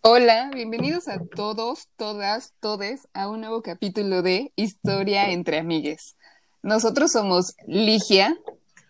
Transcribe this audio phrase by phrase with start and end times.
[0.00, 6.16] Hola, bienvenidos a todos, todas, todes a un nuevo capítulo de Historia entre Amigues.
[6.62, 8.36] Nosotros somos Ligia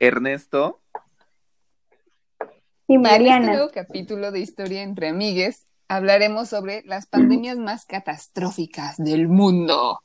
[0.00, 0.80] Ernesto
[2.86, 3.46] Y y en este Mariana.
[3.46, 10.00] nuevo capítulo de Historia entre Amigues hablaremos sobre las pandemias más catastróficas del mundo.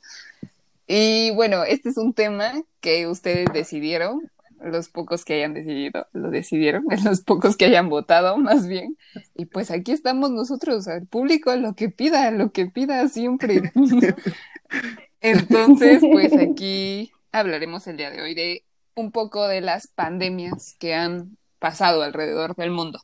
[0.88, 4.32] Y bueno, este es un tema que ustedes decidieron,
[4.64, 8.98] los pocos que hayan decidido, lo decidieron, los pocos que hayan votado más bien.
[9.36, 13.72] Y pues aquí estamos nosotros, al público, lo que pida, lo que pida siempre.
[15.22, 20.94] Entonces, pues aquí hablaremos el día de hoy de un poco de las pandemias que
[20.94, 23.00] han pasado alrededor del mundo.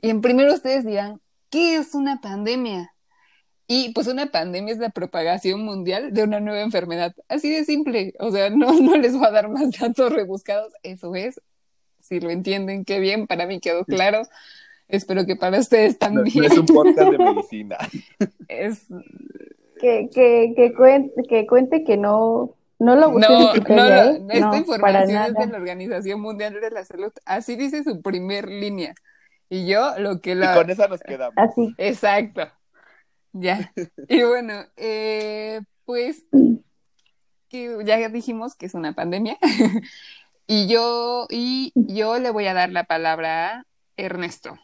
[0.00, 1.20] Y en primero ustedes dirán,
[1.50, 2.92] ¿qué es una pandemia?
[3.70, 7.14] Y pues una pandemia es la propagación mundial de una nueva enfermedad.
[7.28, 8.14] Así de simple.
[8.18, 10.72] O sea, no, no les voy a dar más datos rebuscados.
[10.82, 11.40] Eso es.
[12.00, 13.26] Si lo entienden, qué bien.
[13.26, 14.22] Para mí quedó claro.
[14.88, 16.44] Espero que para ustedes no, no también.
[16.44, 17.76] es un podcast de medicina.
[18.48, 18.86] Es-
[19.80, 24.18] Que, que, que, cuente, que cuente que no, no lo busqué en No, no, ¿eh?
[24.20, 27.12] no, esta información es de la Organización Mundial de la Salud.
[27.26, 28.94] Así dice su primer línea.
[29.50, 30.54] Y yo lo que Y la...
[30.54, 31.34] con esa nos quedamos.
[31.36, 31.74] Así.
[31.78, 32.48] Exacto.
[33.32, 33.72] Ya.
[34.08, 36.26] Y bueno, eh, pues
[37.48, 39.38] que ya dijimos que es una pandemia.
[40.50, 43.64] Y yo, y yo le voy a dar la palabra a
[43.98, 44.56] Ernesto.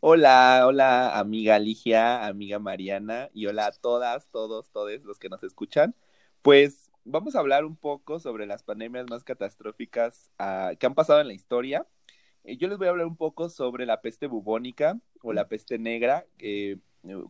[0.00, 5.44] Hola, hola, amiga Ligia, amiga Mariana, y hola a todas, todos, todos los que nos
[5.44, 5.94] escuchan.
[6.42, 11.20] Pues vamos a hablar un poco sobre las pandemias más catastróficas ah, que han pasado
[11.20, 11.86] en la historia.
[12.42, 15.78] Eh, yo les voy a hablar un poco sobre la peste bubónica o la peste
[15.78, 16.78] negra, que eh,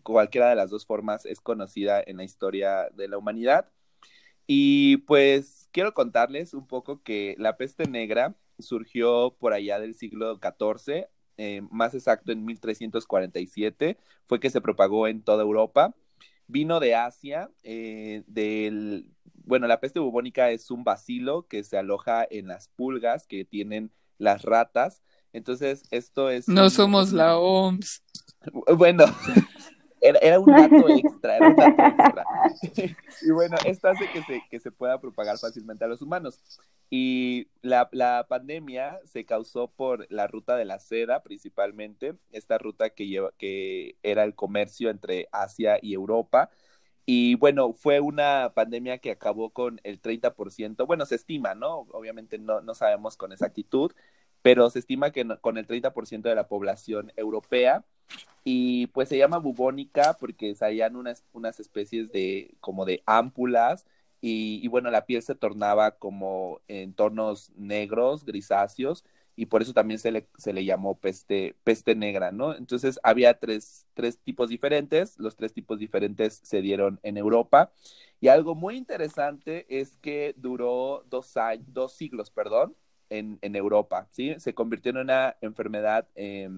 [0.03, 3.69] cualquiera de las dos formas es conocida en la historia de la humanidad.
[4.47, 10.39] Y pues quiero contarles un poco que la peste negra surgió por allá del siglo
[10.39, 11.09] XIV,
[11.39, 15.95] eh, más exacto en 1347, fue que se propagó en toda Europa.
[16.47, 19.07] Vino de Asia, eh, del,
[19.45, 23.91] bueno, la peste bubónica es un bacilo que se aloja en las pulgas que tienen
[24.19, 25.03] las ratas.
[25.33, 26.49] Entonces, esto es...
[26.49, 28.03] No un- somos la OMS.
[28.77, 29.05] bueno,
[30.05, 32.25] era, era un dato extra, era un dato extra.
[33.23, 36.39] y bueno, esto hace que se, que se pueda propagar fácilmente a los humanos.
[36.91, 42.91] Y la, la pandemia se causó por la ruta de la seda, principalmente, esta ruta
[42.91, 46.51] que, lleva, que era el comercio entre Asia y Europa.
[47.07, 51.81] Y bueno, fue una pandemia que acabó con el 30%, bueno, se estima, ¿no?
[51.93, 53.93] Obviamente no, no sabemos con exactitud,
[54.45, 57.83] pero se estima que con el 30% de la población europea
[58.45, 63.87] y pues se llama bubónica porque salían unas, unas especies de como de ámpulas
[64.21, 69.73] y, y, bueno, la piel se tornaba como en tonos negros, grisáceos y por eso
[69.73, 72.55] también se le, se le llamó peste, peste negra, ¿no?
[72.55, 77.73] Entonces había tres, tres tipos diferentes, los tres tipos diferentes se dieron en Europa
[78.21, 82.77] y algo muy interesante es que duró dos, años, dos siglos, perdón,
[83.11, 84.35] en, en Europa, ¿sí?
[84.39, 86.49] Se convirtió en una enfermedad eh,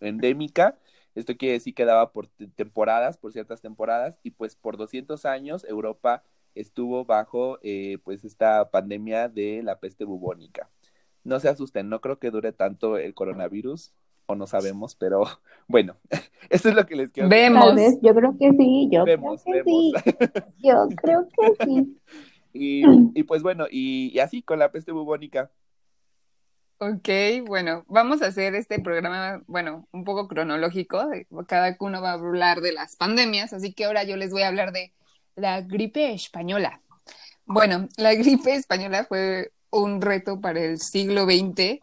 [0.00, 0.78] endémica
[1.16, 5.64] esto quiere decir que daba por temporadas, por ciertas temporadas, y pues por 200 años
[5.64, 6.22] Europa
[6.54, 10.68] estuvo bajo eh, pues esta pandemia de la peste bubónica.
[11.24, 13.94] No se asusten, no creo que dure tanto el coronavirus,
[14.26, 15.22] o no sabemos, pero
[15.68, 15.96] bueno,
[16.50, 17.64] eso es lo que les quiero Vemos.
[17.64, 20.02] Tal vez, yo creo que sí, yo Vemos, creo que vemos.
[20.04, 21.96] sí, yo creo que sí.
[22.52, 22.82] y,
[23.18, 25.50] y, pues bueno, y, y así con la peste bubónica.
[26.78, 27.08] Ok,
[27.46, 31.08] bueno, vamos a hacer este programa, bueno, un poco cronológico.
[31.48, 34.48] Cada uno va a hablar de las pandemias, así que ahora yo les voy a
[34.48, 34.92] hablar de
[35.36, 36.82] la gripe española.
[37.46, 41.80] Bueno, la gripe española fue un reto para el siglo XX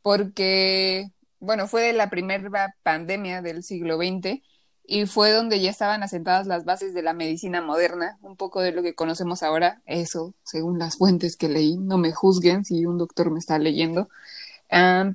[0.00, 4.40] porque, bueno, fue la primera pandemia del siglo XX
[4.84, 8.72] y fue donde ya estaban asentadas las bases de la medicina moderna, un poco de
[8.72, 12.98] lo que conocemos ahora, eso, según las fuentes que leí, no me juzguen si un
[12.98, 14.08] doctor me está leyendo,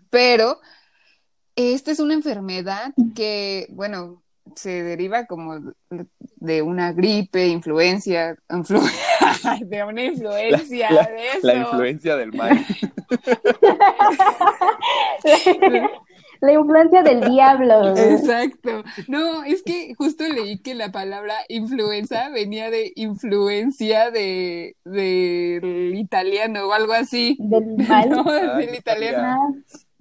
[0.09, 0.59] pero
[1.55, 4.21] esta es una enfermedad que, bueno,
[4.55, 5.73] se deriva como
[6.37, 8.89] de una gripe, influencia, influ-
[9.67, 11.39] de una influencia La- de eso.
[11.47, 12.65] La influencia del mal.
[16.41, 17.95] La influencia del diablo.
[17.97, 18.83] Exacto.
[19.07, 26.67] No, es que justo leí que la palabra influenza venía de influencia de del italiano
[26.67, 27.37] o algo así.
[27.39, 28.09] Del mal.
[28.09, 29.19] No, Ah, del italiano.
[29.21, 29.53] Ah,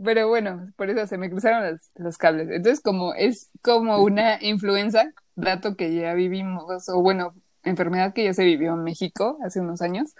[0.02, 2.48] Pero bueno, por eso se me cruzaron los, los cables.
[2.50, 7.34] Entonces, como es como una influenza, dato que ya vivimos, o bueno,
[7.64, 10.14] enfermedad que ya se vivió en México hace unos años,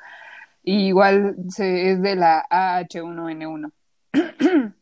[0.62, 3.72] y igual se, es de la AH1N1.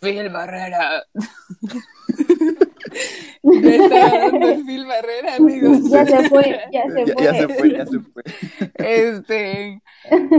[0.00, 1.04] Phil Barrera.
[3.42, 5.90] Ya está dando el Phil Barrera, amigos.
[5.90, 7.24] Ya se fue, ya se Ya, fue.
[7.24, 8.22] ya se fue, ya se fue.
[8.74, 9.82] Este,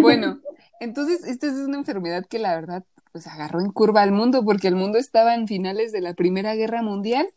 [0.02, 0.40] bueno,
[0.80, 4.68] entonces esta es una enfermedad que la verdad pues agarró en curva al mundo porque
[4.68, 7.28] el mundo estaba en finales de la Primera Guerra Mundial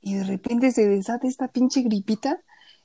[0.00, 2.40] y de repente se desata esta pinche gripita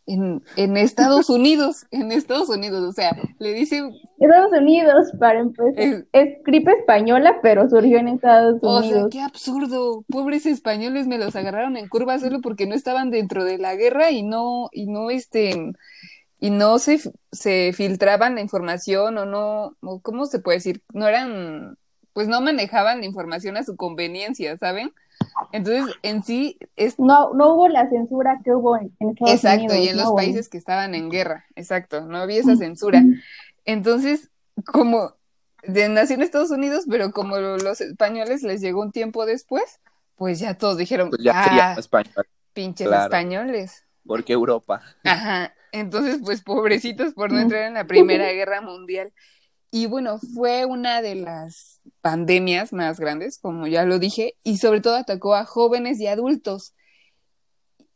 [0.06, 3.82] en, en Estados Unidos, en Estados Unidos, o sea, le dice,
[4.24, 5.74] Estados Unidos, para empezar.
[5.80, 9.10] eh, Es gripe española, pero surgió en Estados o sea, Unidos.
[9.12, 13.58] qué absurdo, pobres españoles me los agarraron en curva solo porque no estaban dentro de
[13.58, 15.74] la guerra y no, y no, este,
[16.40, 17.00] y no se,
[17.31, 20.81] se filtraban la información o no, o ¿cómo se puede decir?
[20.94, 21.78] No eran,
[22.14, 24.92] pues no manejaban la información a su conveniencia, ¿saben?
[25.52, 29.66] Entonces, en sí, es No, no hubo la censura que hubo en, en Estados exacto,
[29.74, 29.78] Unidos.
[29.86, 30.04] y en ¿no?
[30.04, 33.04] los países que estaban en guerra, exacto, no había esa censura.
[33.65, 34.30] Entonces,
[34.65, 35.15] como
[35.63, 39.80] de, nació en Estados Unidos, pero como los españoles les llegó un tiempo después,
[40.15, 43.06] pues ya todos dijeron, Pues ya ah, español, pinches claro.
[43.06, 43.86] españoles.
[44.06, 44.81] porque Europa.
[45.04, 45.54] Ajá.
[45.71, 49.12] Entonces, pues pobrecitos por no entrar en la Primera Guerra Mundial.
[49.71, 54.81] Y bueno, fue una de las pandemias más grandes, como ya lo dije, y sobre
[54.81, 56.75] todo atacó a jóvenes y adultos.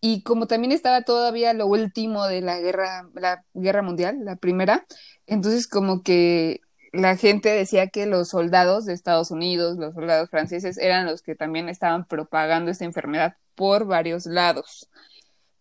[0.01, 4.87] Y como también estaba todavía lo último de la guerra, la guerra mundial, la primera,
[5.27, 6.61] entonces como que
[6.93, 11.35] la gente decía que los soldados de Estados Unidos, los soldados franceses, eran los que
[11.35, 14.89] también estaban propagando esta enfermedad por varios lados.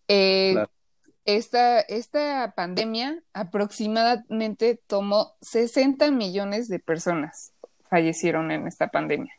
[0.08, 0.70] Eh, Claro.
[1.24, 7.52] esta, esta pandemia aproximadamente tomó 60 millones de personas
[7.88, 9.32] fallecieron en esta pandemia.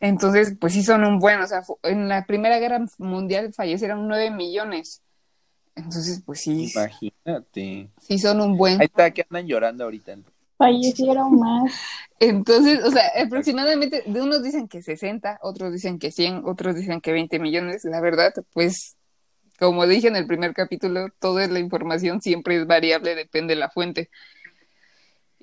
[0.00, 4.30] Entonces, pues sí son un buen, o sea, en la Primera Guerra Mundial fallecieron 9
[4.30, 5.02] millones.
[5.76, 7.90] Entonces, pues sí, Imagínate.
[8.00, 8.80] sí son un buen.
[8.80, 10.16] Ahí está, que andan llorando ahorita.
[10.56, 11.72] Fallecieron más.
[12.20, 17.00] Entonces, o sea, aproximadamente, de unos dicen que 60, otros dicen que 100, otros dicen
[17.00, 17.84] que 20 millones.
[17.84, 18.96] La verdad, pues,
[19.58, 23.68] como dije en el primer capítulo, toda la información siempre es variable, depende de la
[23.68, 24.10] fuente.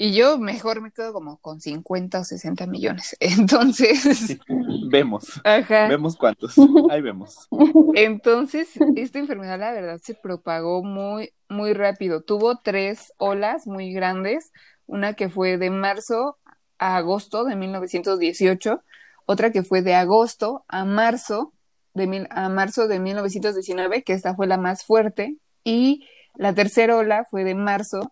[0.04, 3.16] Y yo mejor me quedo como con 50 o 60 millones.
[3.20, 4.40] Entonces,
[4.90, 5.88] Vemos, ajá.
[5.90, 6.56] vemos cuántos.
[6.90, 7.48] Ahí vemos.
[7.94, 12.24] Entonces, esta enfermedad, la verdad, se propagó muy, muy rápido.
[12.24, 14.52] Tuvo tres olas muy grandes,
[14.88, 16.40] una que fue de marzo
[16.80, 18.82] a agosto de 1918,
[19.28, 21.54] otra que fue de agosto a marzo
[21.94, 26.98] de, mil- a marzo de 1919, que esta fue la más fuerte, y la tercera
[26.98, 28.12] ola fue de marzo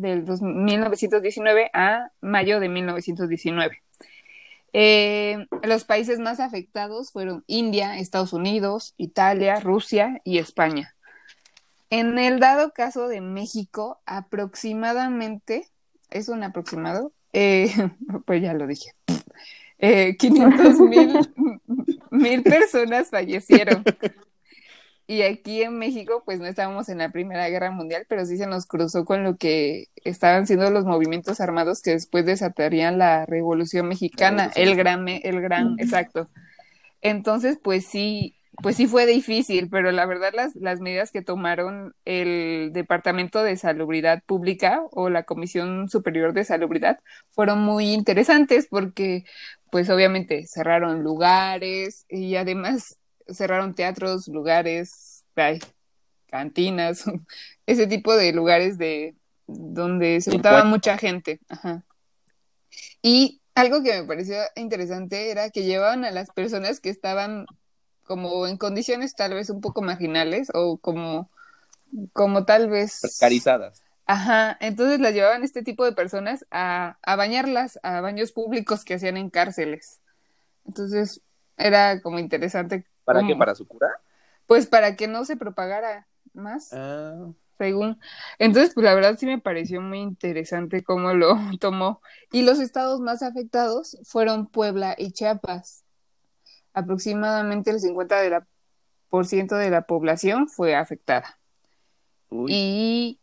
[0.00, 3.82] del dos- 1919 a mayo de 1919.
[4.72, 10.94] Eh, los países más afectados fueron India, Estados Unidos, Italia, Rusia y España.
[11.90, 15.66] En el dado caso de México, aproximadamente,
[16.10, 17.70] es un aproximado, Eh,
[18.26, 18.92] pues ya lo dije,
[19.78, 21.18] Eh, 500 mil,
[22.10, 23.84] mil personas fallecieron.
[25.10, 28.46] Y aquí en México, pues no estábamos en la Primera Guerra Mundial, pero sí se
[28.46, 33.88] nos cruzó con lo que estaban siendo los movimientos armados que después desatarían la Revolución
[33.88, 36.28] Mexicana, Revolución el gran, el gran, exacto.
[37.00, 41.94] Entonces, pues sí, pues sí fue difícil, pero la verdad las, las medidas que tomaron
[42.04, 46.98] el Departamento de Salubridad Pública o la Comisión Superior de Salubridad
[47.30, 49.24] fueron muy interesantes porque,
[49.70, 52.97] pues obviamente cerraron lugares y además
[53.28, 55.60] cerraron teatros, lugares, ay,
[56.26, 57.04] cantinas,
[57.66, 60.70] ese tipo de lugares de donde se juntaba Encuentro.
[60.70, 61.40] mucha gente.
[61.48, 61.84] Ajá.
[63.02, 67.46] Y algo que me pareció interesante era que llevaban a las personas que estaban
[68.04, 71.30] como en condiciones tal vez un poco marginales o como,
[72.12, 73.00] como tal vez...
[73.02, 73.82] Precarizadas.
[74.06, 78.94] Ajá, entonces las llevaban este tipo de personas a, a bañarlas a baños públicos que
[78.94, 80.00] hacían en cárceles.
[80.64, 81.20] Entonces
[81.58, 82.86] era como interesante.
[83.08, 83.36] ¿Para cómo- qué?
[83.36, 83.88] ¿Para su cura?
[84.46, 87.26] Pues para que no se propagara más, Ah,
[87.58, 87.98] según.
[88.38, 92.00] Entonces, pues la verdad sí me pareció muy interesante cómo lo tomó.
[92.32, 95.84] Y los estados más afectados fueron Puebla y Chiapas.
[96.72, 98.46] Aproximadamente el 50 de la,
[99.08, 101.38] por ciento de la población fue afectada.
[102.30, 102.52] uy.
[102.52, 103.20] Y,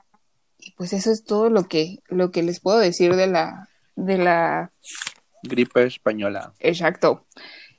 [0.60, 4.18] y pues eso es todo lo que, lo que les puedo decir de la, de
[4.18, 4.72] la,
[5.44, 6.54] Gripe española.
[6.60, 7.26] exacto.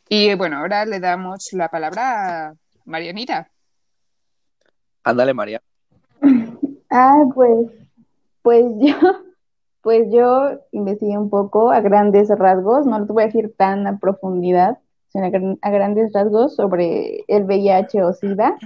[0.08, 3.50] Y bueno, ahora le damos la palabra a Marianita.
[5.04, 5.60] Ándale, María.
[6.88, 7.66] Ah, pues,
[8.42, 8.94] pues yo,
[9.82, 13.98] pues yo investigué un poco a grandes rasgos, no lo voy a decir tan a
[13.98, 18.56] profundidad, sino a, gran- a grandes rasgos sobre el VIH o SIDA,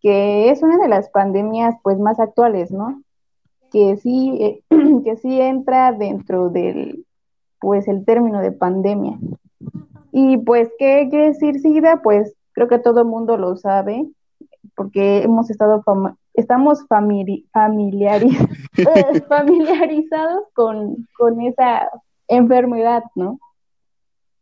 [0.00, 3.02] que es una de las pandemias pues más actuales, ¿no?
[3.70, 4.62] Que sí, eh,
[5.04, 7.04] que sí entra dentro del,
[7.60, 9.18] pues el término de pandemia.
[10.16, 12.00] Y pues, ¿qué quiere decir SIDA?
[12.00, 14.06] Pues creo que todo el mundo lo sabe,
[14.76, 15.82] porque hemos estado
[16.34, 16.86] estamos
[19.28, 21.90] familiarizados con, con esa
[22.28, 23.40] enfermedad, ¿no?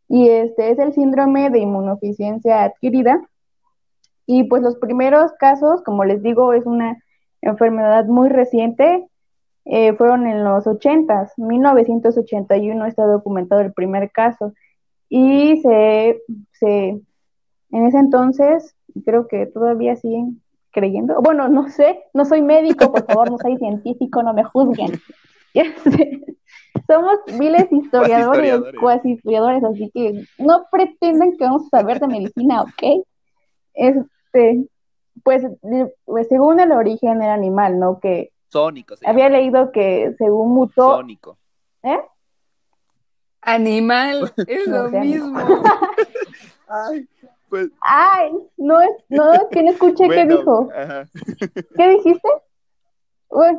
[0.07, 3.27] Y este es el síndrome de inmunodeficiencia adquirida.
[4.27, 7.01] Y pues los primeros casos, como les digo, es una
[7.41, 9.07] enfermedad muy reciente,
[9.65, 14.53] eh, fueron en los 80, 1981 está documentado el primer caso.
[15.15, 16.99] Y se, se,
[17.69, 20.41] en ese entonces, creo que todavía siguen
[20.71, 24.99] creyendo, bueno, no sé, no soy médico, por favor, no soy científico, no me juzguen.
[26.87, 32.63] Somos miles historiadores, cuasi historiadores, así que no pretendan que vamos a saber de medicina,
[32.63, 33.05] ¿ok?
[33.75, 34.65] Este,
[35.23, 35.43] pues,
[36.05, 37.99] pues según el origen del animal, ¿no?
[37.99, 38.95] Que Sónico.
[39.05, 40.95] había leído que según mutó.
[40.95, 41.37] Sónico.
[41.83, 41.99] ¿Eh?
[43.45, 45.39] Animal, es lo mismo.
[46.67, 47.07] Ay,
[47.49, 47.69] pues.
[47.81, 50.69] Ay, no es, no, que no escuché qué dijo.
[51.77, 52.29] ¿Qué dijiste?
[53.29, 53.57] Uy,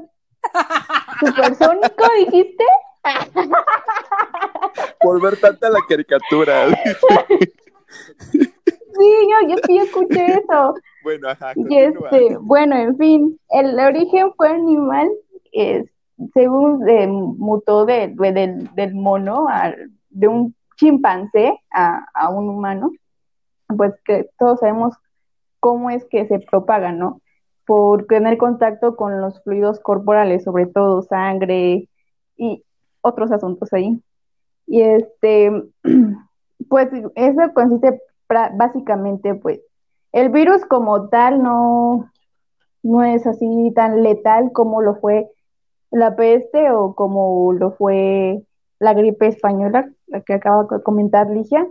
[1.20, 2.64] ¿Supersónico dijiste?
[5.00, 6.68] Por ver tanta la caricatura.
[8.96, 10.74] Sí, yo, yo sí escuché eso.
[11.02, 11.52] Bueno, ajá.
[11.56, 15.10] Y este, bueno, en fin, el origen fue animal,
[15.52, 15.86] es,
[16.32, 19.46] según eh, mutó de, del, del mono,
[20.10, 22.90] de un chimpancé a, a un humano,
[23.76, 24.94] pues que todos sabemos
[25.60, 27.20] cómo es que se propaga, ¿no?
[27.66, 31.88] Por tener contacto con los fluidos corporales, sobre todo sangre
[32.36, 32.64] y
[33.00, 34.02] otros asuntos ahí.
[34.66, 35.50] Y este,
[36.68, 39.60] pues eso consiste básicamente, pues,
[40.12, 42.10] el virus como tal no,
[42.82, 45.28] no es así tan letal como lo fue
[45.94, 48.42] la peste o como lo fue
[48.80, 51.66] la gripe española, la que acaba de comentar Ligia.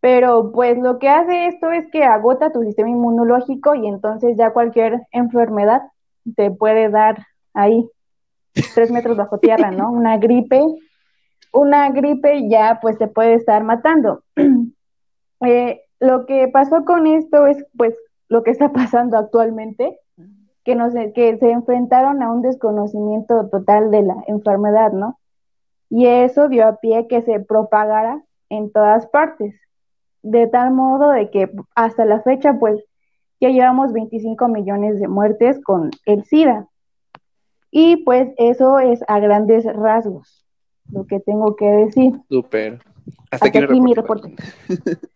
[0.00, 4.52] Pero pues lo que hace esto es que agota tu sistema inmunológico y entonces ya
[4.52, 5.82] cualquier enfermedad
[6.36, 7.88] te puede dar ahí
[8.74, 9.90] tres metros bajo tierra, ¿no?
[9.90, 10.62] Una gripe,
[11.52, 14.22] una gripe ya pues te puede estar matando.
[15.40, 17.94] eh, lo que pasó con esto es pues
[18.28, 19.98] lo que está pasando actualmente,
[20.66, 25.18] que, se enfrentaron a un desconocimiento total de la enfermedad, ¿no?
[25.88, 29.54] Y eso dio a pie que se propagara en todas partes,
[30.22, 32.82] de tal modo de que hasta la fecha pues
[33.40, 36.66] ya llevamos 25 millones de muertes con el SIDA.
[37.70, 40.44] Y pues eso es a grandes rasgos
[40.90, 42.20] lo que tengo que decir.
[42.28, 42.80] Súper.
[43.30, 44.34] Hasta, aquí, mi reporte.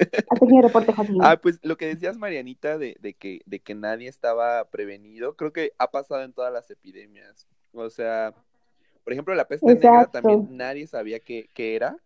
[0.00, 1.18] Hasta aquí mi reporte, Joaquín.
[1.22, 5.52] Ah, pues lo que decías, Marianita, de, de, que, de que nadie estaba prevenido, creo
[5.52, 7.46] que ha pasado en todas las epidemias.
[7.72, 8.34] O sea,
[9.04, 11.96] por ejemplo, la peste negra también nadie sabía qué, qué era.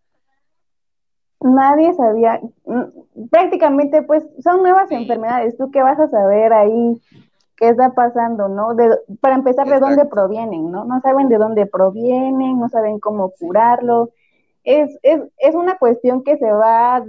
[1.41, 7.03] Nadie sabía, mm, prácticamente pues son nuevas enfermedades, ¿tú qué vas a saber ahí?
[7.57, 8.75] ¿Qué está pasando, no?
[8.75, 8.89] De,
[9.21, 10.85] para empezar, ¿de dónde provienen, no?
[10.85, 14.11] No saben de dónde provienen, no saben cómo curarlo
[14.65, 17.05] es, es, es una cuestión que se va,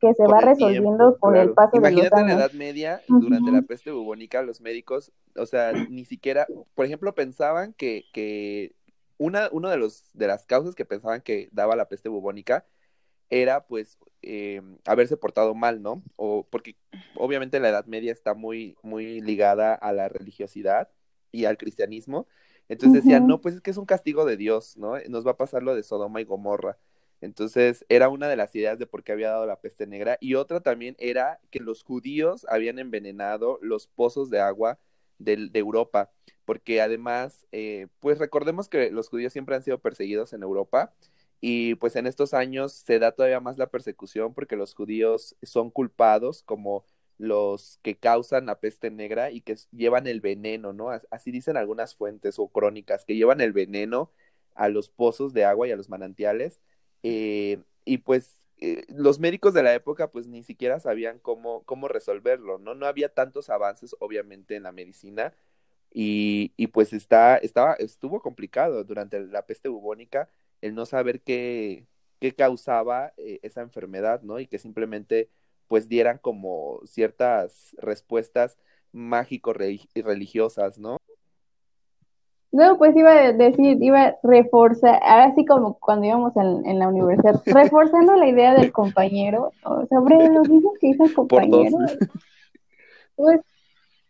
[0.00, 2.00] que se va resolviendo con el paso de los años.
[2.00, 6.46] Imagínate en la Edad Media, durante la peste bubónica, los médicos, o sea, ni siquiera,
[6.74, 8.74] por ejemplo, pensaban que, que
[9.16, 12.66] una, uno de los de las causas que pensaban que daba la peste bubónica
[13.30, 16.02] era pues eh, haberse portado mal, ¿no?
[16.16, 16.76] O porque
[17.16, 20.88] obviamente la Edad Media está muy, muy ligada a la religiosidad
[21.32, 22.26] y al cristianismo.
[22.68, 24.94] Entonces decían, no, pues es que es un castigo de Dios, ¿no?
[25.08, 26.76] Nos va a pasar lo de Sodoma y Gomorra.
[27.20, 30.18] Entonces, era una de las ideas de por qué había dado la peste negra.
[30.20, 34.78] Y otra también era que los judíos habían envenenado los pozos de agua
[35.18, 36.10] de, Europa.
[36.44, 40.92] Porque además, eh, pues recordemos que los judíos siempre han sido perseguidos en Europa.
[41.40, 45.70] Y pues en estos años se da todavía más la persecución porque los judíos son
[45.70, 46.84] culpados como
[47.16, 50.90] los que causan la peste negra y que llevan el veneno, ¿no?
[51.10, 54.10] Así dicen algunas fuentes o crónicas, que llevan el veneno
[54.54, 56.60] a los pozos de agua y a los manantiales
[57.02, 61.88] eh, y pues eh, los médicos de la época pues ni siquiera sabían cómo, cómo
[61.88, 62.74] resolverlo, ¿no?
[62.74, 65.34] No había tantos avances obviamente en la medicina
[65.92, 70.28] y, y pues está, estaba, estuvo complicado durante la peste bubónica
[70.60, 71.86] el no saber qué,
[72.20, 74.40] qué causaba eh, esa enfermedad, ¿no?
[74.40, 75.30] Y que simplemente
[75.68, 78.58] pues dieran como ciertas respuestas
[78.92, 80.98] mágico-religiosas, ¿no?
[82.50, 86.88] No, pues iba a decir, iba a reforzar, ahora sí como cuando íbamos en, la
[86.88, 89.52] universidad, reforzando la idea del compañero,
[89.90, 91.76] sobre los mismos que hizo el compañero.
[93.16, 93.40] Pues,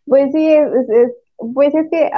[0.07, 1.13] pues sí, es,
[1.55, 2.11] pues es que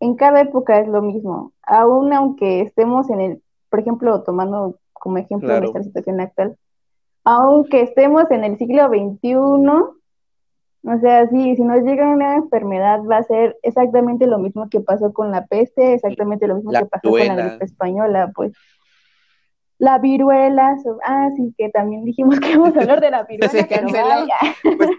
[0.00, 5.16] en, cada época es lo mismo, aún aunque estemos en el, por ejemplo, tomando como
[5.18, 6.58] ejemplo nuestra situación actual,
[7.24, 9.36] aunque estemos en el siglo XXI,
[10.94, 14.80] o sea, sí, si nos llega una enfermedad va a ser exactamente lo mismo que
[14.80, 18.52] pasó con la peste, exactamente lo mismo La que pasó con la gripe española, pues.
[19.78, 23.50] La viruela, so- ah, sí, que también dijimos que íbamos a hablar de la viruela,
[23.50, 24.26] Se canceló.
[24.76, 24.90] Pues,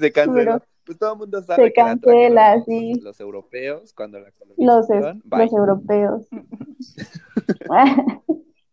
[0.00, 0.62] se canceló.
[0.84, 2.98] Pues todo el mundo sabe se que cancela, sí.
[3.02, 6.26] los europeos cuando la los, es- los europeos.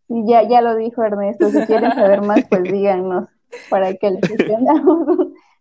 [0.07, 3.27] Ya, ya lo dijo Ernesto, si quieren saber más, pues díganos
[3.69, 5.07] para que les entendamos.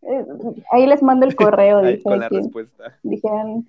[0.08, 0.24] Eh,
[0.72, 2.98] Ahí les mando el correo, Ahí, con la que respuesta.
[3.02, 3.68] dijeran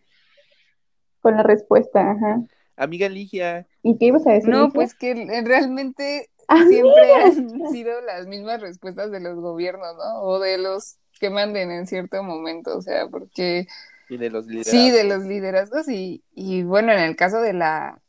[1.22, 2.44] con la respuesta, ajá.
[2.77, 4.50] Amiga Ligia, ¿Y qué ibas a decir?
[4.50, 4.74] No, Ligia?
[4.74, 5.13] pues que
[5.46, 10.22] realmente Ah, siempre han sido las mismas respuestas de los gobiernos, ¿no?
[10.22, 13.68] O de los que manden en cierto momento, o sea, porque
[14.08, 14.74] y de los liderazgos.
[14.74, 18.01] sí, de los liderazgos y, y bueno, en el caso de la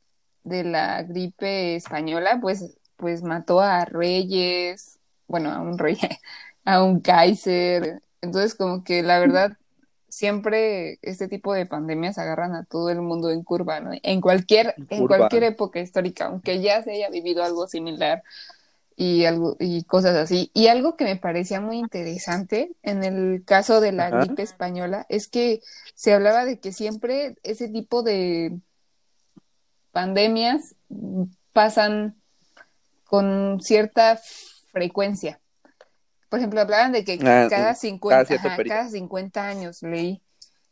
[0.45, 5.99] de la gripe española, pues pues mató a reyes, bueno, a un rey,
[6.65, 9.57] a un Kaiser, entonces como que la verdad
[10.09, 13.91] siempre este tipo de pandemias agarran a todo el mundo en curva, ¿no?
[14.03, 18.23] En cualquier, En cualquier época histórica, aunque ya se haya vivido algo similar
[18.97, 20.51] y algo y cosas así.
[20.55, 24.21] Y algo que me parecía muy interesante en el caso de la Ajá.
[24.21, 25.61] gripe española es que
[25.95, 28.59] se hablaba de que siempre ese tipo de
[29.93, 30.77] pandemias
[31.53, 32.17] pasan
[33.05, 34.19] con cierta
[34.73, 35.41] frecuencia.
[36.29, 38.77] Por ejemplo, hablaban de que Ah, cada mm, 50, cada ajá, periodo.
[38.77, 40.21] cada 50 años leí.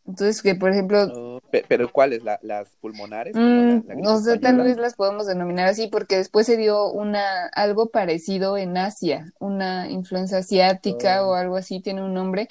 [0.06, 2.22] Entonces, que por ejemplo, Oh, pe- pero ¿cuáles?
[2.24, 3.34] ¿La- ¿Las pulmonares?
[3.34, 7.46] Mm, la- no sé, tal vez las podemos denominar así porque después se dio una
[7.54, 11.30] algo parecido en Asia, una influenza asiática Oh.
[11.30, 12.48] o algo así, tiene un nombre.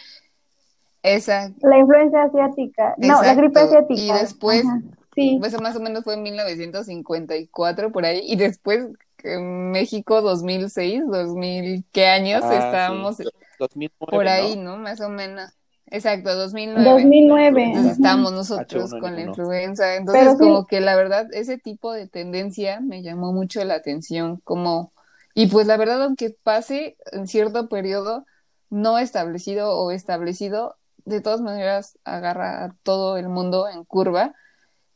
[1.03, 2.95] Esa, La influencia asiática.
[2.97, 4.01] No, la gripe asiática.
[4.01, 4.81] Y después, Ajá,
[5.13, 5.39] Sí.
[5.43, 8.87] eso más o menos fue en 1954 por ahí y después
[9.23, 12.55] México 2006, 2000, ¿qué años Ah, sí.
[12.55, 13.17] estábamos
[13.59, 14.77] 2009, por ahí, ¿no?
[14.77, 15.51] Más o menos.
[15.87, 16.89] Exacto, 2009.
[16.89, 17.63] 2009.
[17.63, 18.99] Entonces estábamos nosotros H1N1.
[18.99, 19.95] con la influenza.
[19.95, 20.39] Entonces, Pero sí.
[20.39, 24.91] como que la verdad, ese tipo de tendencia me llamó mucho la atención, como,
[25.35, 28.25] y pues la verdad, aunque pase en cierto periodo
[28.69, 34.33] no establecido o establecido, de todas maneras agarra a todo el mundo en curva.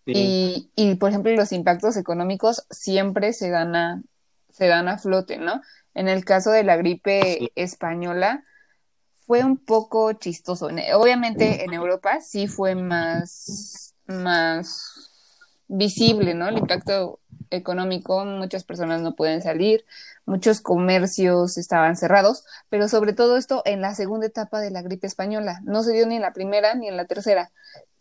[0.06, 0.14] Sí.
[0.76, 4.02] Y, y, por ejemplo, los impactos económicos siempre se dan a,
[4.58, 5.62] se dan a flote, ¿no?
[5.94, 8.44] En el caso de la gripe española,
[9.26, 10.70] fue un poco chistoso.
[10.70, 15.12] En- Obviamente en Europa sí fue más, más
[15.68, 16.48] visible, ¿no?
[16.48, 19.86] El impacto económico, muchas personas no pueden salir,
[20.26, 25.08] muchos comercios estaban cerrados, pero sobre todo esto en la segunda etapa de la gripe
[25.08, 25.60] española.
[25.64, 27.52] No se dio ni en la primera ni en la tercera,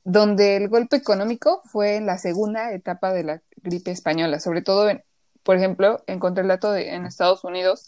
[0.05, 4.89] donde el golpe económico fue en la segunda etapa de la gripe española, sobre todo,
[4.89, 5.03] en,
[5.47, 7.87] por ejemplo, encontré el dato de en Estados Unidos,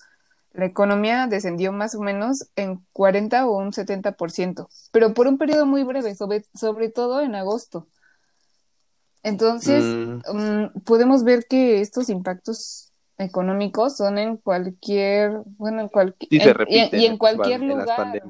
[0.52, 5.66] la economía descendió más o menos en 40 o un 70%, pero por un periodo
[5.66, 7.88] muy breve, sobre, sobre todo en agosto.
[9.24, 16.56] Entonces, Mm, mm, podemos ver que estos impactos económicos son en cualquier, bueno, en cualquier,
[16.68, 18.22] Sí, y, en en cualquier lugar.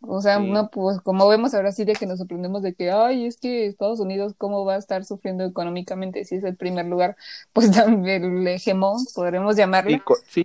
[0.00, 0.50] O sea, Sí.
[0.50, 3.66] no, pues como vemos ahora sí de que nos sorprendemos de que, ay, es que
[3.66, 7.16] Estados Unidos, ¿cómo va a estar sufriendo económicamente si es el primer lugar?
[7.52, 10.02] Pues también el hegemón, podremos llamarle.
[10.26, 10.44] sí,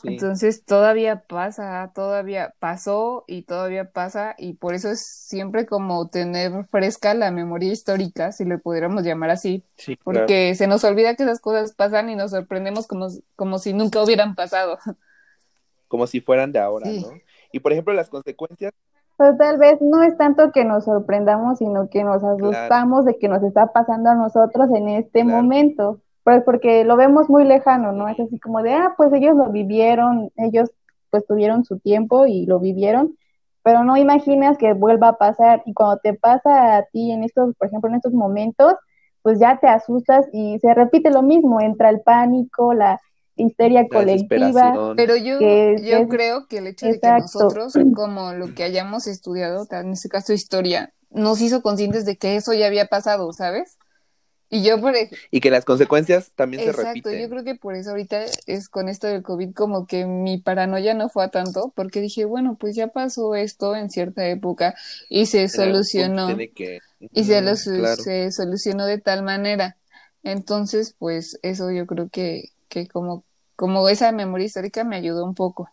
[0.00, 0.08] sí.
[0.08, 6.64] Entonces todavía pasa, todavía pasó y todavía pasa y por eso es siempre como tener
[6.66, 10.20] fresca la memoria histórica, si le pudiéramos llamar así, Sí, claro.
[10.20, 14.02] porque se nos olvida que esas cosas pasan y nos sorprendemos como, como si nunca
[14.02, 14.78] hubieran pasado.
[15.88, 16.86] Como si fueran de ahora.
[16.88, 17.08] ¿no?
[17.52, 18.72] Y por ejemplo, las consecuencias,
[19.16, 23.28] Pero tal vez no es tanto que nos sorprendamos, sino que nos asustamos de que
[23.28, 25.42] nos está pasando a nosotros en este Claro.
[25.42, 26.00] momento.
[26.24, 28.08] Pues porque lo vemos muy lejano, ¿no?
[28.08, 30.70] Es así como de, ah, pues ellos lo vivieron, ellos
[31.10, 33.16] pues tuvieron su tiempo y lo vivieron,
[33.62, 35.62] pero no imaginas que vuelva a pasar.
[35.64, 38.74] Y cuando te pasa a ti en estos, por ejemplo, en estos momentos,
[39.22, 43.00] pues ya te asustas y se repite lo mismo, entra el pánico, la
[43.38, 44.94] histeria la colectiva.
[44.96, 47.22] Pero yo, Que yo es- creo que el hecho de que Exacto.
[47.22, 52.36] nosotros, como lo que hayamos estudiado, en este caso historia, nos hizo conscientes de que
[52.36, 53.78] eso ya había pasado, ¿sabes?
[54.50, 57.20] Y yo, por ej- Y que las consecuencias también se Exacto, repiten.
[57.20, 60.94] yo creo que por eso ahorita es con esto del COVID como que mi paranoia
[60.94, 64.74] no fue a tanto, porque dije, bueno, pues ya pasó esto en cierta época
[65.10, 66.78] y se solucionó tiene que-
[67.12, 68.02] y se, lo, claro.
[68.02, 69.76] se solucionó de tal manera.
[70.22, 73.24] Entonces, pues eso yo creo que, que como,
[73.58, 75.68] como esa memoria histórica me ayudó un poco.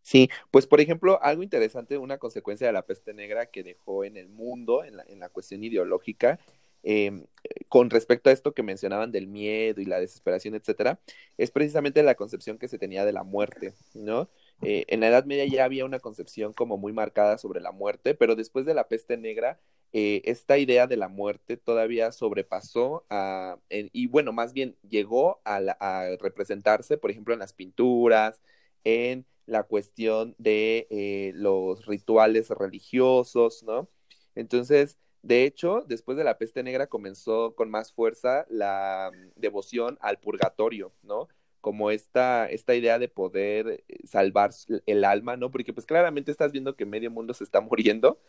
[0.00, 4.16] Sí, pues por ejemplo, algo interesante, una consecuencia de la peste negra que dejó en
[4.16, 6.38] el mundo, en la, en la cuestión ideológica,
[6.84, 7.26] em,
[7.68, 11.00] con respecto a esto que mencionaban del miedo y la desesperación, etcétera,
[11.36, 14.28] es precisamente la concepción que se tenía de la muerte, ¿no?
[14.62, 18.14] Eh, en la Edad Media ya había una concepción como muy marcada sobre la muerte,
[18.14, 19.58] pero después de la peste negra,
[19.98, 26.10] eh, esta idea de la muerte todavía sobrepasó a, y bueno, más bien llegó a,
[26.20, 28.42] representarse, por ejemplo, en las pinturas,
[28.84, 33.88] en la cuestión de eh, los rituales religiosos, ¿no?
[34.34, 39.96] Entonces, de hecho, después de la peste negra comenzó con más fuerza la mm, devoción
[40.02, 41.28] al purgatorio, ¿no?
[41.62, 44.50] Como esta, esta idea de poder eh, salvar
[44.84, 45.50] el alma, ¿no?
[45.50, 48.20] Porque pues claramente estás viendo que medio mundo se está muriendo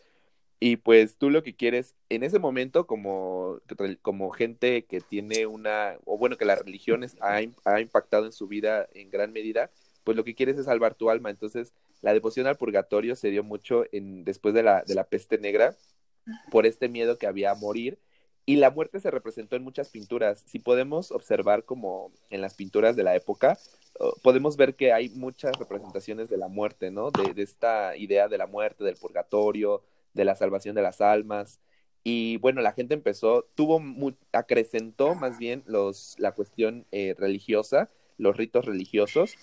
[0.60, 3.60] y pues tú lo que quieres en ese momento como,
[4.02, 8.48] como gente que tiene una, o bueno, que la religión ha, ha impactado en su
[8.48, 9.70] vida en gran medida,
[10.02, 11.30] pues lo que quieres es salvar tu alma.
[11.30, 15.38] Entonces, la devoción al purgatorio se dio mucho en, después de la, de la peste
[15.38, 15.76] negra
[16.50, 17.98] por este miedo que había a morir.
[18.44, 20.42] Y la muerte se representó en muchas pinturas.
[20.46, 23.58] Si podemos observar como en las pinturas de la época,
[24.22, 27.10] podemos ver que hay muchas representaciones de la muerte, ¿no?
[27.10, 29.82] De, de, esta idea de la muerte, del purgatorio,
[30.18, 31.60] de la salvación de las almas.
[32.04, 33.82] Y bueno, la gente empezó, tuvo,
[34.32, 39.36] acrecentó más bien los, la cuestión eh, religiosa, los ritos religiosos,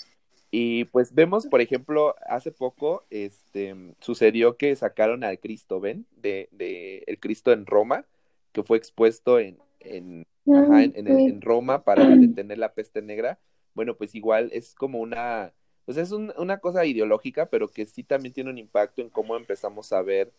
[0.52, 6.06] y pues vemos, por ejemplo, hace poco este, sucedió que sacaron al Cristo, ¿ven?
[6.16, 8.06] De, de el Cristo en Roma,
[8.54, 13.38] que fue expuesto en, en, ajá, en, en, Roma para detener la peste negra.
[13.74, 15.52] Bueno, pues igual es como una,
[15.84, 19.36] pues es un, una cosa ideológica, pero que sí también tiene un impacto en cómo
[19.36, 20.32] empezamos a ver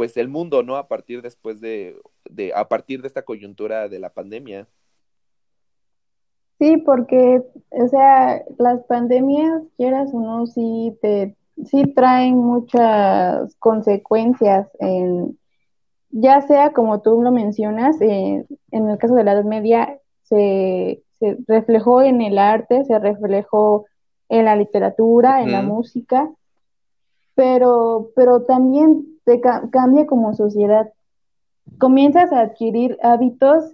[0.00, 0.76] pues el mundo, ¿no?
[0.76, 4.66] A partir después de, de a partir de esta coyuntura de la pandemia.
[6.58, 11.36] Sí, porque, o sea, las pandemias, quieras o no, sí, te,
[11.66, 15.38] sí traen muchas consecuencias, en,
[16.08, 21.02] ya sea como tú lo mencionas, eh, en el caso de la Edad Media, se,
[21.18, 23.84] se, reflejó en el arte, se reflejó
[24.30, 26.30] en la literatura, en la música,
[27.34, 30.92] pero, pero también te cambia como sociedad.
[31.78, 33.72] Comienzas a adquirir hábitos,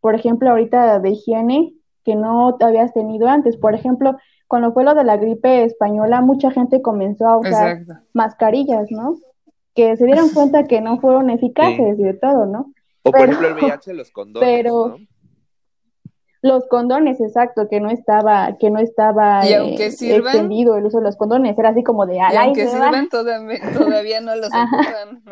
[0.00, 3.56] por ejemplo, ahorita de higiene, que no habías tenido antes.
[3.56, 7.80] Por ejemplo, cuando fue lo de la gripe española, mucha gente comenzó a usar
[8.14, 9.16] mascarillas, ¿no?
[9.74, 12.72] Que se dieron cuenta que no fueron eficaces y de todo, ¿no?
[13.02, 14.96] O por ejemplo el VIH, los condones, pero,
[16.40, 21.16] Los condones, exacto, que no estaba, que no estaba eh, extendido el uso de los
[21.16, 23.08] condones, era así como de y aunque sirvan
[23.76, 25.22] todavía, no los ocupan.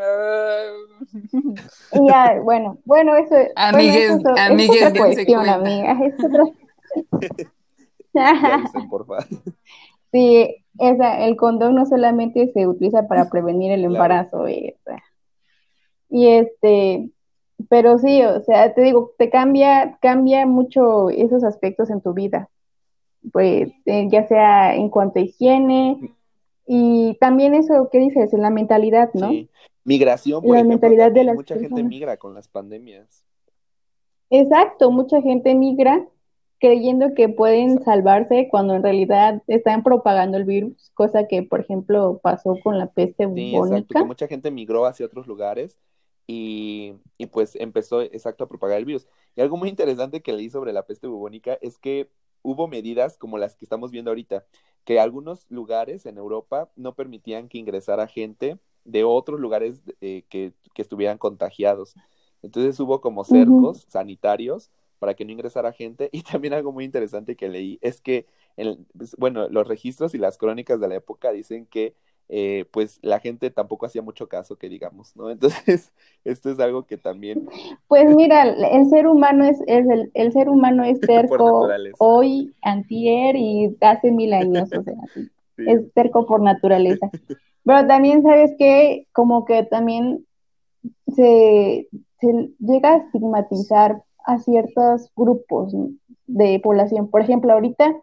[1.93, 6.45] y ya, bueno, bueno, eso, amigues, bueno, eso, amigues, es otra cuestión, amiga, es otra
[10.13, 14.49] sí, esa, el condón no solamente se utiliza para prevenir el embarazo,
[16.09, 17.11] y este,
[17.69, 22.49] pero sí, o sea, te digo, te cambia, cambia mucho esos aspectos en tu vida,
[23.33, 26.15] pues eh, ya sea en cuanto a higiene
[26.67, 29.31] y también eso que dices, en la mentalidad, ¿no?
[29.31, 29.49] Sí.
[29.85, 33.25] Migración, por la mentalidad de las mucha gente migra con las pandemias.
[34.31, 36.05] Exacto, mucha gente migra
[36.59, 42.19] creyendo que pueden salvarse cuando en realidad están propagando el virus, cosa que, por ejemplo,
[42.23, 44.01] pasó con la peste bubónica.
[44.01, 45.79] Sí, mucha gente migró hacia otros lugares
[46.27, 49.07] y, y, pues empezó, exacto, a propagar el virus.
[49.37, 52.11] Y algo muy interesante que leí sobre la peste bubónica es que
[52.43, 54.45] hubo medidas como las que estamos viendo ahorita,
[54.85, 60.53] que algunos lugares en Europa no permitían que ingresara gente de otros lugares eh, que,
[60.75, 61.95] que, estuvieran contagiados.
[62.43, 66.09] Entonces hubo como cercos sanitarios para que no ingresara gente.
[66.13, 68.27] Y también algo muy interesante que leí es que,
[68.97, 71.95] pues, bueno, los registros y las crónicas de la época dicen que
[72.29, 75.31] eh, pues la gente tampoco hacía mucho caso, que digamos, ¿no?
[75.31, 75.93] Entonces,
[76.25, 77.49] esto es algo que también...
[77.89, 83.37] Pues mira, el ser humano es, es el, el, ser humano es terco hoy, antier
[83.37, 85.29] y hace mil años, o sea, sí.
[85.59, 87.11] es terco por naturaleza.
[87.65, 90.25] Pero también sabes que como que también
[91.15, 91.89] se,
[92.21, 95.75] se llega a estigmatizar a ciertos grupos
[96.27, 97.09] de población.
[97.09, 97.97] Por ejemplo, ahorita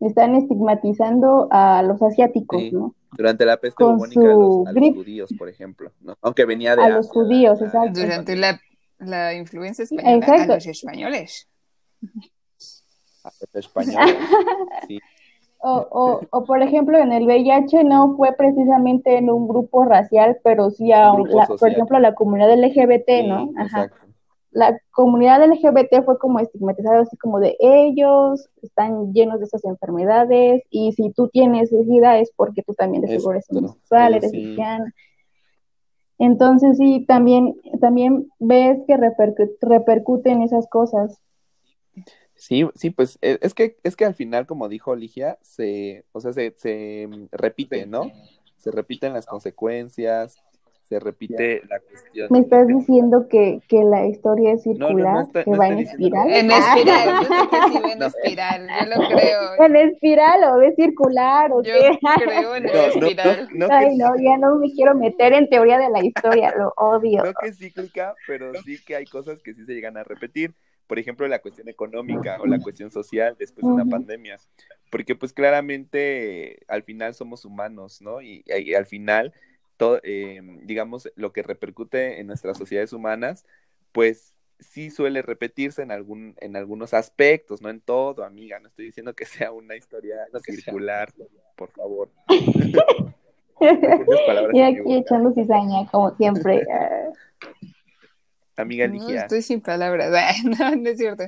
[0.00, 2.70] están estigmatizando a los asiáticos, sí.
[2.72, 2.94] ¿no?
[3.16, 6.16] Durante la peste bubónica a los, a los, judíos, por ejemplo, ¿no?
[6.22, 8.00] Aunque venía de A Asia, los judíos, exacto.
[8.00, 8.60] Durante la,
[8.98, 10.52] la influencia española exacto.
[10.52, 11.48] a los españoles.
[13.24, 14.16] A los españoles,
[14.88, 15.00] sí.
[15.62, 20.38] O, o, o, por ejemplo, en el VIH no fue precisamente en un grupo racial,
[20.42, 23.50] pero sí a, un, la, por ejemplo, a la comunidad LGBT, sí, ¿no?
[23.58, 23.84] Ajá.
[23.84, 24.09] Exacto
[24.50, 30.62] la comunidad LGBT fue como estigmatizada así como de ellos están llenos de esas enfermedades
[30.70, 34.44] y si tú tienes SIDA es porque tú también de seguro eres homosexual, eres sí.
[34.44, 34.94] lesbiana.
[36.18, 41.18] Entonces sí, también, también ves que repercuten esas cosas.
[42.34, 46.20] Sí, sí, pues e, es que, es que al final, como dijo Ligia, se, o
[46.20, 48.10] sea, se, se repite, ¿no?
[48.58, 50.42] Se repiten las consecuencias,
[50.90, 52.26] se repite la cuestión.
[52.30, 56.28] ¿Me estás diciendo que, que la historia es circular, que va en espiral?
[56.32, 59.40] En espiral, yo sé que sí va en espiral, yo lo creo.
[59.66, 61.98] ¿En espiral o es circular o yo qué?
[62.24, 63.48] creo en espiral.
[63.70, 67.22] Ay, no, ya no me quiero meter en teoría de la historia, lo odio.
[67.22, 70.54] No que es cíclica, pero sí que hay cosas que sí se llegan a repetir
[70.88, 74.40] por ejemplo, la cuestión económica o la cuestión social después de una pandemia,
[74.90, 78.20] porque pues claramente al final somos humanos, ¿no?
[78.20, 78.42] Y,
[78.76, 79.32] al final,
[79.80, 83.46] todo, eh, digamos, lo que repercute en nuestras sociedades humanas,
[83.92, 88.60] pues sí suele repetirse en algún en algunos aspectos, no en todo, amiga.
[88.60, 91.10] No estoy diciendo que sea una historia circular,
[91.56, 92.10] por favor.
[94.52, 96.62] y aquí echando cizaña, como siempre.
[98.56, 99.14] amiga Ligia.
[99.14, 100.10] No, estoy sin palabras.
[100.44, 101.24] no, no es cierto.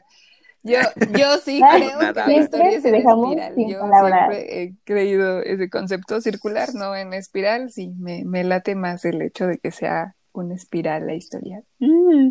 [0.64, 0.78] Yo,
[1.18, 3.54] yo sí creo que la historia es en espiral.
[3.56, 7.70] Yo siempre he creído ese concepto circular, no en espiral.
[7.70, 11.62] Sí, me, me late más el hecho de que sea una espiral la historia.
[11.80, 12.30] Mm.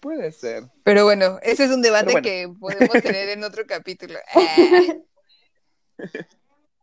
[0.00, 0.64] Puede ser.
[0.84, 4.18] Pero bueno, ese es un debate que podemos tener en otro capítulo.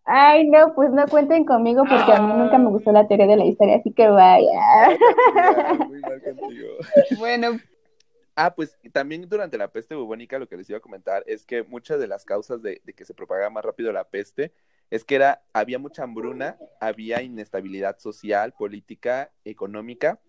[0.08, 3.38] Ay, no, pues no cuenten conmigo porque a mí nunca me gustó la teoría de
[3.38, 4.98] la historia, así que vaya.
[5.88, 6.68] Muy mal contigo.
[7.18, 7.60] Bueno.
[8.36, 11.64] Ah, pues también durante la peste bubónica lo que les iba a comentar es que
[11.64, 14.54] muchas de las causas de, que se propagara más rápido la peste
[14.92, 20.20] es que era, había mucha hambruna, había inestabilidad social, política, económica,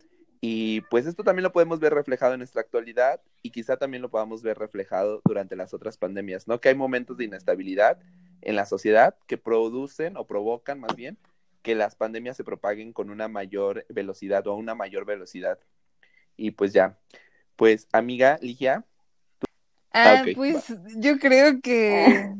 [0.41, 4.11] y pues esto también lo podemos ver reflejado en nuestra actualidad y quizá también lo
[4.11, 6.61] podamos ver reflejado durante las otras pandemias, ¿no?
[6.61, 7.99] Que hay momentos de inestabilidad
[8.43, 11.19] en la sociedad que producen o provocan más bien
[11.63, 15.59] que las pandemias se propaguen con una mayor velocidad o a una mayor velocidad.
[16.37, 16.99] Y pues ya,
[17.57, 18.85] pues amiga Ligia.
[19.93, 22.35] Ah, ah pues yo creo que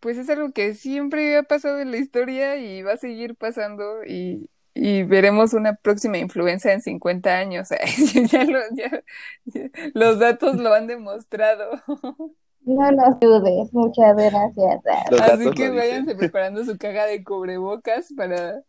[0.00, 4.04] pues es algo que siempre ha pasado en la historia y va a seguir pasando
[4.04, 7.68] y, y veremos una próxima influencia en 50 años.
[8.32, 11.82] ya, ya los datos lo han demostrado.
[12.64, 14.80] No nos dudes, muchas gracias.
[15.20, 18.62] Así que váyanse preparando su caja de cubrebocas para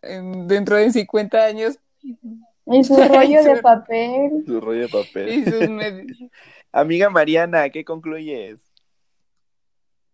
[0.00, 1.78] dentro de 50 años.
[2.70, 4.44] Y su rollo de papel.
[4.46, 5.28] Su rollo de papel.
[5.28, 5.68] Y sus
[6.72, 8.60] Amiga Mariana, ¿qué concluyes?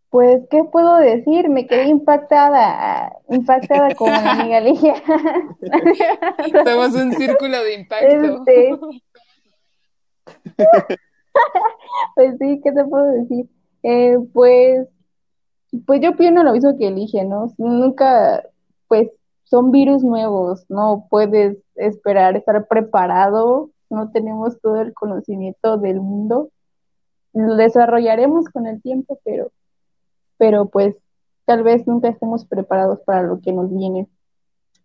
[0.08, 1.50] Pues, ¿qué puedo decir?
[1.50, 4.94] Me quedé impactada, impactada con mi amiga Ligia.
[6.64, 8.44] Somos un círculo de impacto.
[8.46, 8.70] Este...
[12.14, 13.46] pues sí, ¿qué te puedo decir?
[13.82, 14.88] Eh, pues,
[15.84, 17.52] pues yo pienso lo mismo que elige, ¿no?
[17.58, 18.42] Nunca,
[18.88, 19.10] pues
[19.46, 26.50] son virus nuevos, no puedes esperar estar preparado, no tenemos todo el conocimiento del mundo.
[27.32, 29.52] Lo desarrollaremos con el tiempo, pero,
[30.36, 30.96] pero pues
[31.44, 34.08] tal vez nunca estemos preparados para lo que nos viene.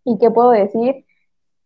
[0.03, 1.05] ¿Y qué puedo decir?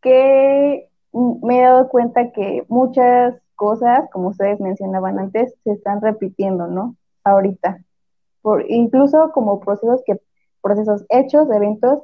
[0.02, 6.68] Que me he dado cuenta que muchas cosas, como ustedes mencionaban antes, se están repitiendo,
[6.68, 6.96] ¿no?
[7.26, 7.84] Ahorita.
[8.42, 10.22] Por, incluso como procesos que,
[10.62, 12.00] procesos hechos, eventos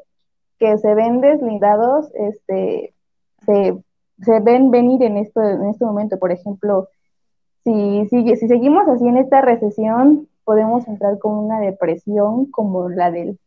[0.61, 2.93] que se ven deslindados, este,
[3.47, 3.83] se,
[4.21, 6.19] se ven venir en esto, en este momento.
[6.19, 6.87] Por ejemplo,
[7.63, 13.39] si, si, seguimos así en esta recesión, podemos entrar con una depresión como la, del,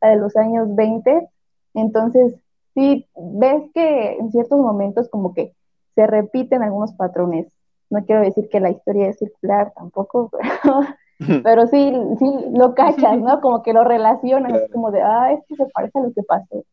[0.00, 1.28] la de los años 20.
[1.74, 2.36] Entonces,
[2.74, 5.52] sí, ves que en ciertos momentos como que
[5.96, 7.52] se repiten algunos patrones.
[7.90, 10.30] No quiero decir que la historia es circular tampoco,
[10.62, 10.86] pero,
[11.70, 13.40] sí, sí lo cachas, ¿no?
[13.42, 16.64] Como que lo relacionas, como de, ah, esto se parece a lo que pasó.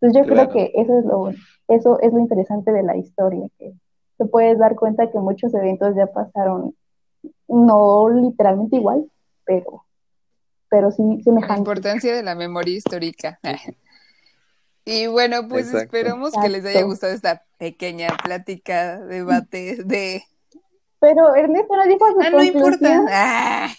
[0.00, 1.30] Entonces yo creo que eso es lo
[1.68, 3.72] eso es lo interesante de la historia, que
[4.18, 6.74] te puedes dar cuenta que muchos eventos ya pasaron,
[7.46, 9.08] no literalmente igual,
[9.44, 9.84] pero,
[10.68, 11.56] pero sí semejantes.
[11.56, 13.38] La importancia de la memoria histórica.
[14.86, 20.24] Y bueno, pues esperamos que les haya gustado esta pequeña plática, debate de...
[21.00, 23.70] Pero Ernesto no dijo su Ah, no importa.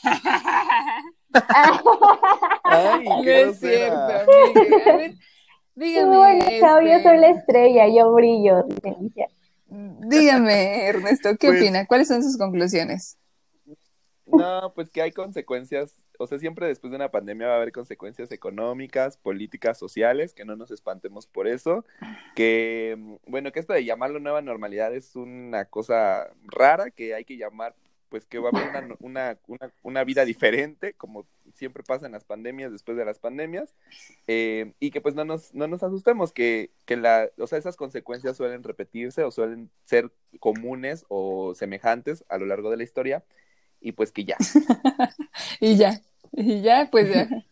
[2.64, 4.92] Ay, no es cierto, amiga.
[4.92, 5.14] A ver,
[5.76, 6.18] dígame.
[6.18, 8.66] Bueno, chao, yo soy la estrella, yo brillo,
[9.68, 11.86] Dígame, Ernesto, ¿qué pues opina?
[11.86, 13.18] ¿Cuáles son sus conclusiones?
[14.26, 17.72] No, pues que hay consecuencias o sea, siempre después de una pandemia va a haber
[17.72, 21.86] consecuencias económicas, políticas, sociales, que no nos espantemos por eso,
[22.36, 27.38] que, bueno, que esto de llamarlo nueva normalidad es una cosa rara que hay que
[27.38, 27.76] llamar
[28.10, 32.12] pues que va a haber una, una, una, una, vida diferente, como siempre pasa en
[32.12, 33.74] las pandemias, después de las pandemias,
[34.28, 37.78] eh, y que pues no nos, no nos asustemos, que, que la, o sea, esas
[37.78, 43.24] consecuencias suelen repetirse o suelen ser comunes o semejantes a lo largo de la historia,
[43.80, 44.36] y pues que ya.
[45.62, 46.02] y ya,
[46.32, 47.28] y ya, pues ya.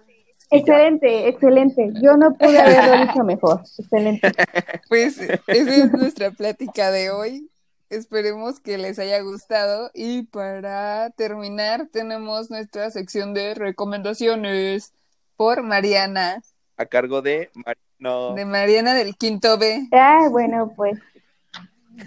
[0.51, 1.91] Excelente, excelente.
[2.01, 3.61] Yo no pude haberlo dicho mejor.
[3.77, 4.31] Excelente.
[4.89, 7.51] Pues esa es nuestra plática de hoy.
[7.91, 14.93] Esperemos que les haya gustado y para terminar tenemos nuestra sección de recomendaciones
[15.35, 16.41] por Mariana.
[16.77, 18.33] A cargo de Mariano.
[18.33, 19.87] De Mariana del Quinto B.
[19.91, 20.97] Ah, bueno, pues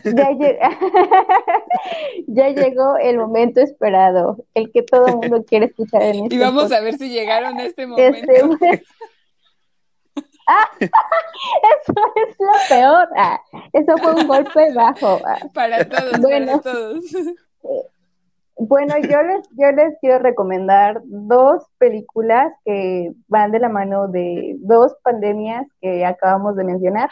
[0.04, 0.30] ya,
[2.26, 6.38] ya, llegó el momento esperado, el que todo el mundo quiere escuchar en este Y
[6.38, 8.32] vamos a ver si llegaron a este momento.
[8.32, 8.82] Este...
[10.44, 13.08] Ah, eso es lo peor.
[13.16, 13.40] Ah,
[13.72, 15.20] eso fue un golpe bajo.
[15.24, 15.38] Ah.
[15.54, 17.04] Para todos, bueno, para todos.
[18.56, 24.56] Bueno, yo les, yo les quiero recomendar dos películas que van de la mano de
[24.58, 27.10] dos pandemias que acabamos de mencionar.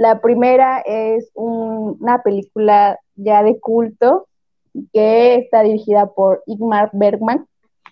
[0.00, 4.28] La primera es una película ya de culto
[4.94, 7.46] que está dirigida por Igmar Bergman.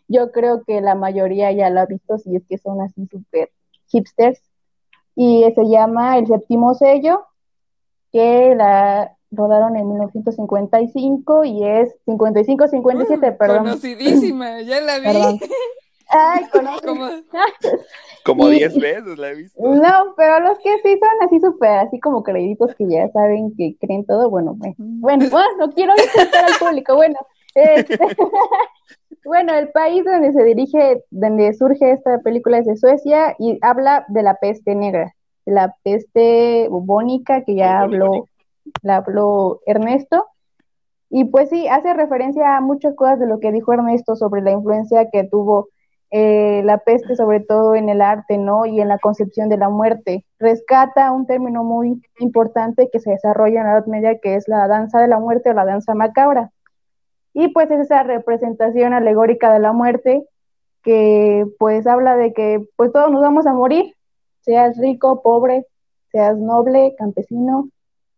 [0.09, 3.51] Yo creo que la mayoría ya lo ha visto, si es que son así súper
[3.89, 4.41] hipsters
[5.17, 7.27] y se llama El séptimo sello,
[8.11, 13.59] que la rodaron en 1955 y es 55-57, perdón.
[13.59, 15.41] Conocidísima, ya la vi.
[16.09, 16.45] Ay.
[18.25, 19.61] Como 10 veces la he visto.
[19.63, 23.77] No, pero los que sí son así súper, así como créditos que ya saben que
[23.81, 25.27] creen todo, bueno, bueno, bueno,
[25.59, 27.19] no quiero insultar al público, bueno.
[27.55, 27.99] Este,
[29.25, 34.05] bueno, el país donde se dirige, donde surge esta película es de Suecia y habla
[34.09, 38.29] de la peste negra, de la peste bubónica que ya habló,
[38.83, 40.27] la habló Ernesto.
[41.11, 44.53] Y pues sí, hace referencia a muchas cosas de lo que dijo Ernesto sobre la
[44.53, 45.69] influencia que tuvo
[46.11, 48.67] eh, la peste, sobre todo en el arte, ¿no?
[48.67, 50.25] Y en la concepción de la muerte.
[50.39, 54.67] Rescata un término muy importante que se desarrolla en la Edad Media, que es la
[54.69, 56.51] danza de la muerte o la danza macabra
[57.41, 60.27] y pues es esa representación alegórica de la muerte
[60.83, 63.95] que pues habla de que pues todos nos vamos a morir,
[64.41, 65.65] seas rico, pobre,
[66.11, 67.69] seas noble, campesino,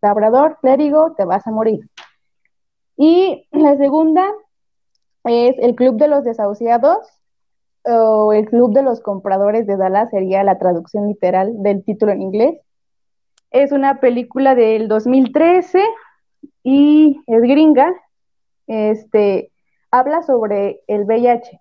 [0.00, 1.80] labrador, clérigo, te vas a morir.
[2.96, 4.26] Y la segunda
[5.24, 7.06] es el Club de los Desahuciados
[7.84, 12.22] o el Club de los Compradores de Dallas sería la traducción literal del título en
[12.22, 12.58] inglés.
[13.50, 15.82] Es una película del 2013
[16.62, 17.92] y es gringa,
[18.66, 19.50] este,
[19.90, 21.60] habla sobre el VIH.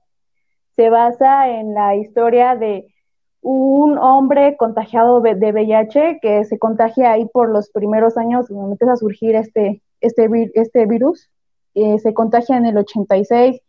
[0.75, 2.93] Se basa en la historia de
[3.41, 8.93] un hombre contagiado de VIH que se contagia ahí por los primeros años cuando empieza
[8.93, 11.29] a surgir este, este, este virus.
[11.73, 13.61] Eh, se contagia en el 86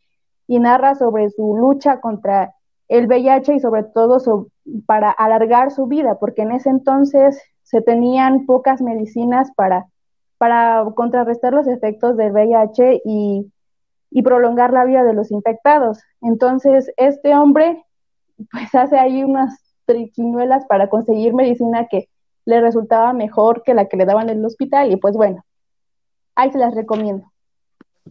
[0.51, 2.55] y narra sobre su lucha contra
[2.89, 4.49] el VIH y sobre todo
[4.85, 9.87] para alargar su vida, porque en ese entonces se tenían pocas medicinas para
[10.39, 13.53] para contrarrestar los efectos del VIH y,
[14.25, 16.01] prolongar la vida de los infectados.
[16.21, 17.85] Entonces, este hombre
[18.51, 22.09] pues hace ahí unas triquiñuelas para conseguir medicina que
[22.45, 25.45] le resultaba mejor que la que le daban en el hospital y pues bueno,
[26.35, 27.31] ahí se las recomiendo.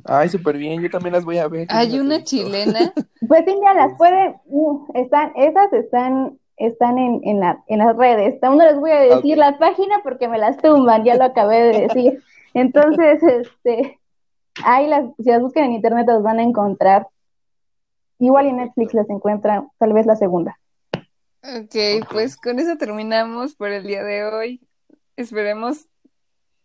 [0.06, 1.68] Ay, súper bien, yo también las voy a ver.
[1.70, 2.94] Hay una chilena.
[3.28, 7.96] Pues sí, ya las pueden, uh, están, esas están están en, en, la, en las
[7.96, 8.42] redes.
[8.44, 11.62] Aún no les voy a decir la página porque me las tumban, ya lo acabé
[11.62, 12.24] de decir.
[12.54, 14.00] Entonces, este,
[14.64, 17.08] ahí las, si las buscan en internet las van a encontrar.
[18.20, 20.60] Igual en Netflix las encuentran, tal vez la segunda.
[21.42, 24.62] Ok, pues con eso terminamos por el día de hoy.
[25.16, 25.88] Esperemos.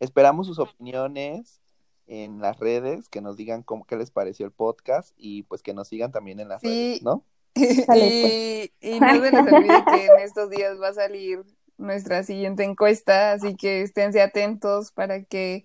[0.00, 1.60] Esperamos sus opiniones
[2.06, 5.74] en las redes, que nos digan cómo qué les pareció el podcast y pues que
[5.74, 7.24] nos sigan también en las redes, ¿no?
[7.54, 8.70] Pues.
[8.80, 11.44] y, no se les olvide que en estos días va a salir
[11.78, 15.64] nuestra siguiente encuesta, así que esténse atentos para que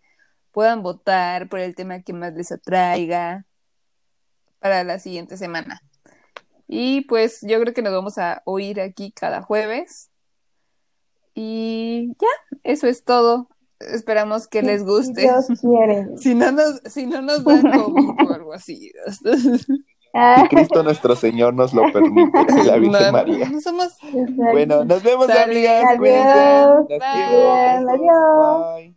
[0.52, 3.48] puedan votar por el tema que más les atraiga
[4.60, 5.82] para la siguiente semana.
[6.68, 10.12] Y pues yo creo que nos vamos a oír aquí cada jueves.
[11.34, 12.28] Y ya,
[12.64, 13.50] eso es todo.
[13.80, 15.26] Esperamos que les guste.
[16.18, 18.92] Si no nos, si no nos dan COVID o algo así.
[20.12, 22.32] Que Cristo nuestro Señor nos lo permite,
[22.66, 23.52] la Virgen María.
[24.52, 25.86] Bueno, nos vemos, amigas.
[25.86, 25.98] Adiós.
[26.00, 27.00] Cuídense.
[27.00, 28.96] Adiós.